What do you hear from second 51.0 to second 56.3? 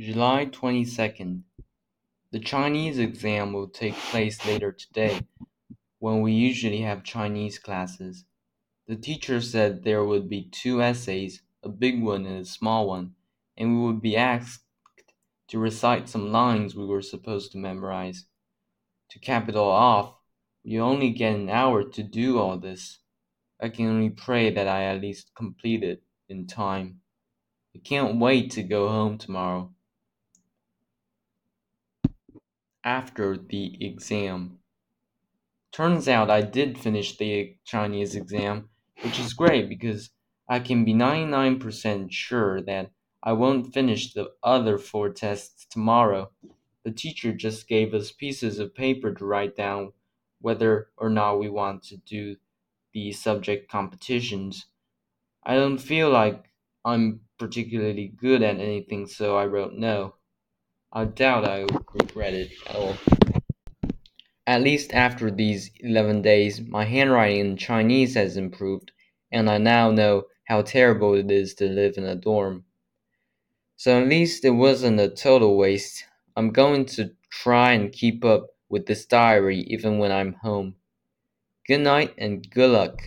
not we want to do the subject competitions. I don't feel